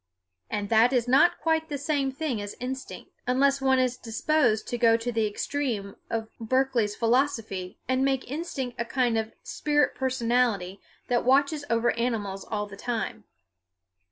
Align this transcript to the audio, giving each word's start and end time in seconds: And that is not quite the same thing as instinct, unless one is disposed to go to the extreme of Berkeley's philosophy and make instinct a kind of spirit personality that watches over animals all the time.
And 0.49 0.69
that 0.69 0.91
is 0.93 1.07
not 1.07 1.39
quite 1.39 1.69
the 1.69 1.77
same 1.77 2.11
thing 2.11 2.41
as 2.41 2.55
instinct, 2.59 3.11
unless 3.27 3.61
one 3.61 3.77
is 3.77 3.97
disposed 3.97 4.67
to 4.69 4.77
go 4.79 4.97
to 4.97 5.11
the 5.11 5.27
extreme 5.27 5.95
of 6.09 6.27
Berkeley's 6.39 6.95
philosophy 6.95 7.77
and 7.87 8.03
make 8.03 8.27
instinct 8.31 8.81
a 8.81 8.85
kind 8.85 9.15
of 9.15 9.31
spirit 9.43 9.93
personality 9.93 10.81
that 11.07 11.23
watches 11.23 11.65
over 11.69 11.91
animals 11.91 12.43
all 12.43 12.65
the 12.65 12.75
time. 12.75 13.25